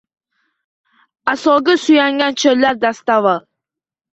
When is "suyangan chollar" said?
1.83-2.75